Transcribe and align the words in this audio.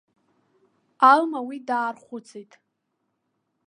Алма 1.11 1.39
уи 1.47 1.57
даархәыцит. 1.67 2.51